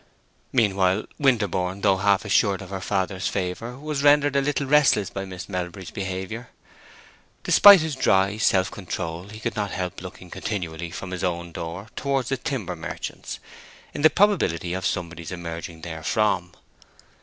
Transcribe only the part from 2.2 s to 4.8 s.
assured of her father's favor, was rendered a little